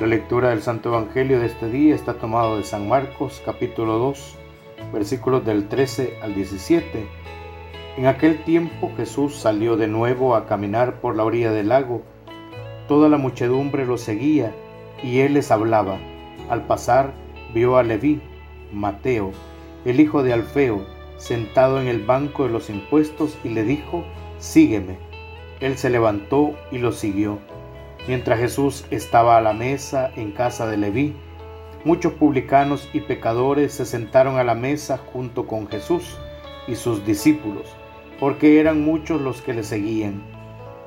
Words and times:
La 0.00 0.08
lectura 0.08 0.48
del 0.48 0.60
Santo 0.60 0.88
Evangelio 0.88 1.38
de 1.38 1.46
este 1.46 1.70
día 1.70 1.94
está 1.94 2.14
tomado 2.14 2.56
de 2.56 2.64
San 2.64 2.88
Marcos 2.88 3.40
capítulo 3.44 3.96
2, 3.98 4.36
versículos 4.92 5.46
del 5.46 5.68
13 5.68 6.18
al 6.20 6.34
17. 6.34 7.06
En 7.96 8.06
aquel 8.08 8.42
tiempo 8.42 8.90
Jesús 8.96 9.36
salió 9.36 9.76
de 9.76 9.86
nuevo 9.86 10.34
a 10.34 10.46
caminar 10.46 11.00
por 11.00 11.14
la 11.14 11.22
orilla 11.22 11.52
del 11.52 11.68
lago. 11.68 12.02
Toda 12.88 13.08
la 13.08 13.18
muchedumbre 13.18 13.86
lo 13.86 13.96
seguía 13.96 14.52
y 15.00 15.20
él 15.20 15.34
les 15.34 15.52
hablaba. 15.52 15.96
Al 16.50 16.66
pasar 16.66 17.12
vio 17.54 17.76
a 17.76 17.84
Leví, 17.84 18.20
Mateo, 18.72 19.30
el 19.84 20.00
hijo 20.00 20.24
de 20.24 20.32
Alfeo, 20.32 20.84
sentado 21.18 21.80
en 21.80 21.86
el 21.86 22.04
banco 22.04 22.42
de 22.42 22.50
los 22.50 22.68
impuestos 22.68 23.38
y 23.44 23.50
le 23.50 23.62
dijo, 23.62 24.02
Sígueme. 24.38 24.98
Él 25.60 25.78
se 25.78 25.88
levantó 25.88 26.56
y 26.72 26.78
lo 26.78 26.90
siguió. 26.90 27.38
Mientras 28.06 28.38
Jesús 28.38 28.84
estaba 28.90 29.38
a 29.38 29.40
la 29.40 29.54
mesa 29.54 30.10
en 30.16 30.32
casa 30.32 30.66
de 30.66 30.76
Leví, 30.76 31.14
muchos 31.84 32.12
publicanos 32.12 32.88
y 32.92 33.00
pecadores 33.00 33.72
se 33.72 33.86
sentaron 33.86 34.36
a 34.36 34.44
la 34.44 34.54
mesa 34.54 34.98
junto 34.98 35.46
con 35.46 35.68
Jesús 35.68 36.18
y 36.66 36.74
sus 36.74 37.06
discípulos, 37.06 37.66
porque 38.20 38.60
eran 38.60 38.82
muchos 38.82 39.20
los 39.20 39.40
que 39.40 39.54
le 39.54 39.62
seguían. 39.62 40.22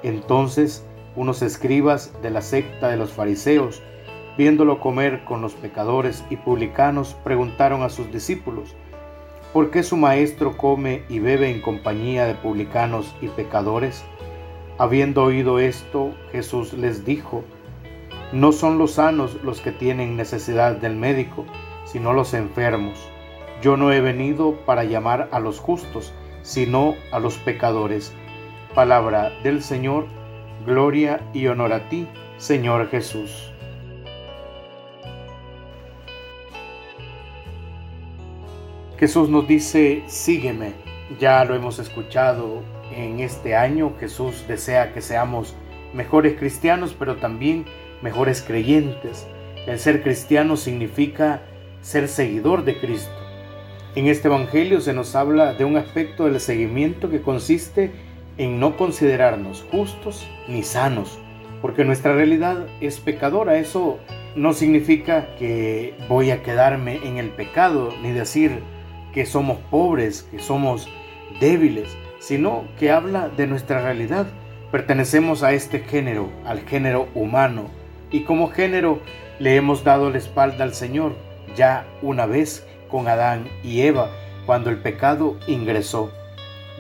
Entonces 0.04 0.86
unos 1.16 1.42
escribas 1.42 2.14
de 2.22 2.30
la 2.30 2.42
secta 2.42 2.90
de 2.90 2.98
los 2.98 3.12
fariseos, 3.12 3.82
viéndolo 4.38 4.80
comer 4.80 5.26
con 5.26 5.42
los 5.42 5.56
pecadores 5.56 6.24
y 6.30 6.38
publicanos, 6.38 7.16
preguntaron 7.24 7.82
a 7.82 7.90
sus 7.90 8.12
discípulos, 8.12 8.76
¿por 9.52 9.72
qué 9.72 9.82
su 9.82 9.98
maestro 9.98 10.56
come 10.56 11.02
y 11.10 11.18
bebe 11.18 11.50
en 11.50 11.62
compañía 11.62 12.28
de 12.28 12.36
publicanos 12.36 13.16
y 13.20 13.30
pecadores? 13.30 14.06
Habiendo 14.80 15.24
oído 15.24 15.58
esto, 15.58 16.14
Jesús 16.32 16.74
les 16.74 17.04
dijo, 17.04 17.44
No 18.32 18.52
son 18.52 18.78
los 18.78 18.94
sanos 18.94 19.38
los 19.44 19.60
que 19.60 19.72
tienen 19.72 20.16
necesidad 20.16 20.76
del 20.76 20.96
médico, 20.96 21.46
sino 21.86 22.14
los 22.14 22.36
enfermos. 22.36 22.98
Yo 23.62 23.76
no 23.76 23.92
he 23.92 24.02
venido 24.02 24.56
para 24.66 24.84
llamar 24.84 25.30
a 25.32 25.40
los 25.40 25.60
justos, 25.60 26.14
sino 26.44 26.94
a 27.12 27.20
los 27.20 27.40
pecadores. 27.40 28.14
Palabra 28.76 29.32
del 29.42 29.64
Señor, 29.64 30.06
gloria 30.64 31.22
y 31.34 31.48
honor 31.48 31.74
a 31.74 31.90
ti, 31.90 32.08
Señor 32.38 32.88
Jesús. 32.90 33.52
Jesús 39.00 39.30
nos 39.30 39.48
dice, 39.48 40.04
sígueme. 40.06 40.74
Ya 41.20 41.44
lo 41.46 41.56
hemos 41.56 41.80
escuchado 41.80 42.62
en 42.96 43.20
este 43.20 43.56
año. 43.56 43.94
Jesús 44.00 44.46
desea 44.48 44.94
que 44.94 45.02
seamos 45.02 45.56
mejores 45.94 46.38
cristianos, 46.38 46.96
pero 46.98 47.18
también 47.18 47.66
mejores 48.02 48.42
creyentes. 48.42 49.28
El 49.66 49.80
ser 49.80 50.02
cristiano 50.04 50.56
significa 50.58 51.42
ser 51.82 52.08
seguidor 52.08 52.64
de 52.64 52.78
Cristo. 52.80 53.12
En 53.96 54.08
este 54.08 54.28
Evangelio 54.28 54.80
se 54.82 54.94
nos 54.94 55.16
habla 55.16 55.54
de 55.54 55.66
un 55.66 55.76
aspecto 55.76 56.26
del 56.26 56.40
seguimiento 56.40 57.10
que 57.10 57.22
consiste 57.22 57.92
en 58.38 58.60
no 58.60 58.78
considerarnos 58.78 59.66
justos 59.72 60.28
ni 60.48 60.62
sanos, 60.62 61.18
porque 61.62 61.84
nuestra 61.84 62.14
realidad 62.14 62.68
es 62.80 63.00
pecadora. 63.00 63.58
Eso 63.58 63.98
no 64.36 64.54
significa 64.54 65.36
que 65.40 65.96
voy 66.08 66.30
a 66.30 66.44
quedarme 66.44 67.00
en 67.04 67.18
el 67.18 67.30
pecado, 67.30 67.92
ni 68.04 68.12
decir 68.12 68.62
que 69.14 69.26
somos 69.26 69.58
pobres, 69.72 70.24
que 70.30 70.40
somos 70.40 70.88
débiles 71.40 71.98
sino 72.20 72.66
que 72.80 72.92
habla 72.92 73.30
de 73.30 73.48
nuestra 73.48 73.82
realidad. 73.82 74.28
Pertenecemos 74.72 75.44
a 75.44 75.54
este 75.54 75.80
género, 75.80 76.30
al 76.46 76.62
género 76.62 77.08
humano, 77.14 77.66
y 78.12 78.22
como 78.24 78.50
género 78.50 79.00
le 79.40 79.56
hemos 79.56 79.84
dado 79.84 80.10
la 80.10 80.18
espalda 80.18 80.64
al 80.64 80.74
Señor 80.74 81.16
ya 81.56 81.86
una 82.02 82.26
vez 82.26 82.66
con 82.90 83.08
Adán 83.08 83.48
y 83.64 83.82
Eva, 83.82 84.10
cuando 84.46 84.70
el 84.70 84.78
pecado 84.78 85.38
ingresó. 85.48 86.12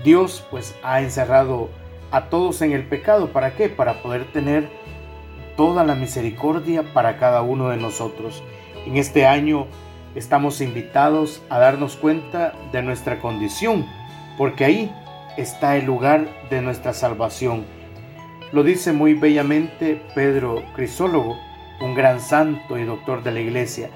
Dios 0.03 0.45
pues 0.49 0.75
ha 0.83 1.01
encerrado 1.01 1.69
a 2.11 2.29
todos 2.29 2.61
en 2.61 2.71
el 2.71 2.83
pecado. 2.83 3.29
¿Para 3.29 3.55
qué? 3.55 3.69
Para 3.69 4.01
poder 4.01 4.25
tener 4.31 4.69
toda 5.55 5.83
la 5.83 5.95
misericordia 5.95 6.93
para 6.93 7.17
cada 7.17 7.41
uno 7.41 7.69
de 7.69 7.77
nosotros. 7.77 8.43
En 8.85 8.95
este 8.95 9.25
año 9.25 9.67
estamos 10.15 10.61
invitados 10.61 11.41
a 11.49 11.59
darnos 11.59 11.95
cuenta 11.95 12.53
de 12.71 12.81
nuestra 12.83 13.19
condición, 13.19 13.85
porque 14.37 14.65
ahí 14.65 14.95
está 15.37 15.77
el 15.77 15.85
lugar 15.85 16.27
de 16.49 16.61
nuestra 16.61 16.93
salvación. 16.93 17.65
Lo 18.51 18.63
dice 18.63 18.91
muy 18.91 19.13
bellamente 19.13 20.01
Pedro 20.15 20.63
Crisólogo, 20.75 21.37
un 21.79 21.93
gran 21.93 22.19
santo 22.19 22.77
y 22.77 22.83
doctor 22.83 23.23
de 23.23 23.31
la 23.31 23.39
iglesia. 23.39 23.89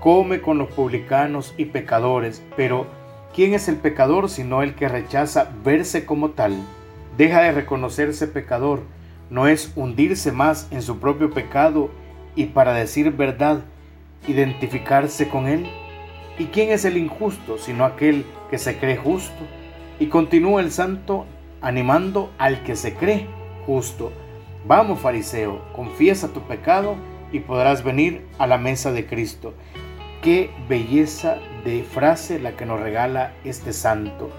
Come 0.00 0.40
con 0.40 0.58
los 0.58 0.68
publicanos 0.68 1.54
y 1.56 1.66
pecadores, 1.66 2.42
pero 2.56 2.86
¿quién 3.34 3.54
es 3.54 3.68
el 3.68 3.76
pecador 3.76 4.30
sino 4.30 4.62
el 4.62 4.74
que 4.74 4.88
rechaza 4.88 5.50
verse 5.62 6.06
como 6.06 6.30
tal? 6.30 6.56
Deja 7.16 7.42
de 7.42 7.52
reconocerse 7.52 8.26
pecador, 8.26 8.82
no 9.28 9.46
es 9.46 9.72
hundirse 9.76 10.32
más 10.32 10.68
en 10.70 10.82
su 10.82 10.98
propio 11.00 11.30
pecado 11.30 11.90
y 12.34 12.46
para 12.46 12.72
decir 12.72 13.10
verdad, 13.10 13.60
identificarse 14.26 15.28
con 15.28 15.48
él. 15.48 15.68
¿Y 16.38 16.46
quién 16.46 16.70
es 16.70 16.84
el 16.84 16.96
injusto 16.96 17.58
sino 17.58 17.84
aquel 17.84 18.24
que 18.50 18.58
se 18.58 18.78
cree 18.78 18.96
justo? 18.96 19.44
Y 20.00 20.06
continúa 20.06 20.60
el 20.60 20.70
santo 20.70 21.26
animando 21.60 22.30
al 22.38 22.62
que 22.62 22.76
se 22.76 22.94
cree 22.94 23.26
justo. 23.66 24.12
Vamos, 24.66 25.00
fariseo, 25.00 25.62
confiesa 25.72 26.32
tu 26.32 26.40
pecado 26.42 26.96
y 27.32 27.40
podrás 27.40 27.82
venir 27.82 28.26
a 28.38 28.46
la 28.46 28.58
mesa 28.58 28.92
de 28.92 29.06
Cristo. 29.06 29.54
Qué 30.22 30.50
belleza 30.68 31.38
de 31.64 31.82
frase 31.82 32.38
la 32.38 32.56
que 32.56 32.66
nos 32.66 32.80
regala 32.80 33.34
este 33.44 33.72
santo. 33.72 34.30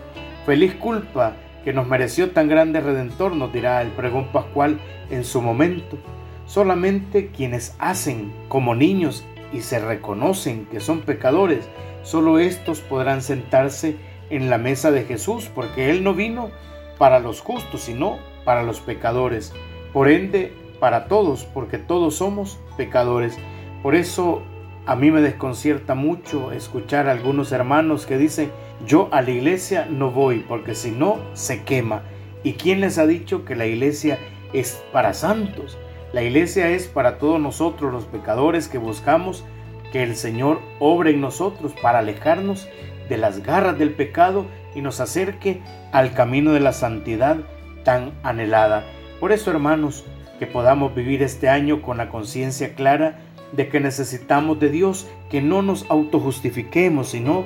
Feliz 0.46 0.75
culpa 0.75 1.36
que 1.64 1.74
nos 1.74 1.88
mereció 1.88 2.31
tan 2.31 2.48
grande 2.48 2.80
redentor, 2.80 3.36
nos 3.36 3.52
dirá 3.52 3.81
el 3.81 3.90
pregón 3.90 4.31
pascual 4.31 4.80
en 5.09 5.24
su 5.24 5.42
momento. 5.42 5.98
Solamente 6.46 7.28
quienes 7.28 7.75
hacen 7.80 8.31
como 8.48 8.75
niños 8.75 9.25
y 9.53 9.62
se 9.62 9.80
reconocen 9.80 10.66
que 10.66 10.80
son 10.80 11.02
pecadores, 11.02 11.68
solo 12.02 12.40
estos 12.40 12.81
podrán 12.81 13.22
sentarse 13.22 13.98
en 14.30 14.50
la 14.50 14.58
mesa 14.58 14.92
de 14.92 15.04
Jesús, 15.04 15.50
porque 15.54 15.90
Él 15.90 16.04
no 16.04 16.14
vino 16.14 16.50
para 16.98 17.20
los 17.20 17.42
justos, 17.42 17.82
sino 17.82 18.20
para 18.46 18.64
los 18.64 18.80
pecadores. 18.80 19.54
Por 19.94 20.10
ende, 20.10 20.54
para 20.80 21.08
todos, 21.08 21.46
porque 21.46 21.78
todos 21.78 22.16
somos 22.16 22.60
pecadores. 22.78 23.38
Por 23.82 23.96
eso 23.96 24.44
a 24.86 24.96
mí 24.96 25.12
me 25.12 25.22
desconcierta 25.22 25.96
mucho 25.96 26.52
escuchar 26.52 27.08
a 27.08 27.12
algunos 27.12 27.52
hermanos 27.52 28.06
que 28.06 28.18
dicen, 28.18 28.52
yo 28.86 29.10
a 29.12 29.22
la 29.22 29.32
iglesia 29.32 29.88
no 29.90 30.12
voy, 30.12 30.40
porque 30.48 30.76
si 30.76 30.92
no, 30.92 31.20
se 31.34 31.64
quema. 31.64 32.04
¿Y 32.44 32.54
quién 32.54 32.80
les 32.80 32.98
ha 32.98 33.06
dicho 33.06 33.46
que 33.46 33.56
la 33.56 33.66
iglesia 33.66 34.18
es 34.54 34.82
para 34.92 35.14
santos? 35.14 35.78
La 36.14 36.24
iglesia 36.24 36.70
es 36.70 36.88
para 36.88 37.18
todos 37.18 37.40
nosotros 37.40 37.92
los 37.92 38.06
pecadores 38.06 38.68
que 38.68 38.78
buscamos 38.78 39.44
que 39.92 40.04
el 40.04 40.16
Señor 40.16 40.60
obre 40.80 41.12
en 41.12 41.22
nosotros 41.22 41.74
para 41.82 42.00
alejarnos 42.00 42.68
de 43.09 43.18
las 43.18 43.44
garras 43.44 43.78
del 43.78 43.92
pecado 43.92 44.46
y 44.75 44.81
nos 44.81 45.00
acerque 45.00 45.62
al 45.92 46.14
camino 46.14 46.53
de 46.53 46.59
la 46.59 46.74
santidad 46.74 47.38
tan 47.84 48.14
anhelada. 48.24 48.86
Por 49.20 49.31
eso, 49.31 49.52
hermanos, 49.52 50.06
que 50.38 50.47
podamos 50.47 50.96
vivir 50.96 51.22
este 51.22 51.50
año 51.50 51.81
con 51.81 51.98
la 51.98 52.09
conciencia 52.09 52.75
clara 52.75 53.19
de 53.52 53.68
que 53.68 53.80
necesitamos 53.80 54.59
de 54.59 54.69
Dios, 54.69 55.08
que 55.30 55.42
no 55.42 55.62
nos 55.62 55.90
autojustifiquemos, 55.90 57.09
sino 57.09 57.46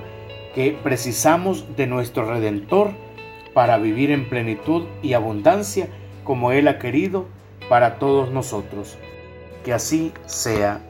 que 0.54 0.78
precisamos 0.84 1.76
de 1.76 1.88
nuestro 1.88 2.26
Redentor 2.26 2.92
para 3.54 3.78
vivir 3.78 4.12
en 4.12 4.30
plenitud 4.30 4.84
y 5.02 5.14
abundancia 5.14 5.88
como 6.24 6.52
Él 6.52 6.68
ha 6.68 6.78
querido 6.80 7.26
para 7.70 7.98
todos 7.98 8.32
nosotros. 8.32 8.98
Que 9.64 9.74
así 9.74 10.12
sea. 10.26 10.82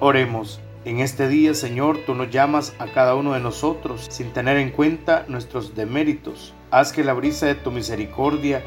Oremos. 0.00 0.60
En 0.84 1.00
este 1.00 1.28
día, 1.28 1.54
Señor, 1.54 1.98
tú 2.06 2.14
nos 2.14 2.30
llamas 2.30 2.72
a 2.78 2.86
cada 2.86 3.16
uno 3.16 3.32
de 3.32 3.40
nosotros 3.40 4.06
sin 4.10 4.32
tener 4.32 4.56
en 4.56 4.70
cuenta 4.70 5.24
nuestros 5.26 5.74
deméritos. 5.74 6.54
Haz 6.70 6.92
que 6.92 7.02
la 7.02 7.14
brisa 7.14 7.46
de 7.46 7.56
tu 7.56 7.72
misericordia 7.72 8.62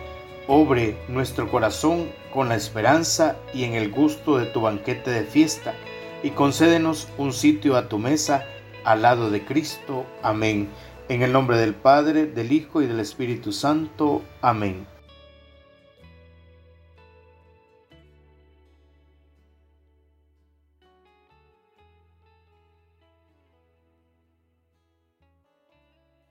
obre 0.50 0.98
nuestro 1.07 1.50
corazón 1.50 2.10
con 2.33 2.50
la 2.50 2.56
esperanza 2.56 3.38
y 3.54 3.63
en 3.63 3.75
el 3.75 3.89
gusto 3.92 4.38
de 4.38 4.45
tu 4.48 4.60
banquete 4.60 5.10
de 5.10 5.24
fiesta, 5.24 5.74
y 6.22 6.31
concédenos 6.31 7.07
un 7.18 7.31
sitio 7.31 7.77
a 7.77 7.88
tu 7.88 7.98
mesa 7.98 8.45
al 8.84 9.04
lado 9.04 9.31
de 9.31 9.45
Cristo. 9.45 10.06
Amén. 10.22 10.68
En 11.07 11.22
el 11.22 11.31
nombre 11.31 11.57
del 11.57 11.74
Padre, 11.74 12.25
del 12.25 12.51
Hijo 12.51 12.81
y 12.81 12.88
del 12.88 13.00
Espíritu 13.00 13.54
Santo. 13.54 14.22
Amén. 14.42 14.86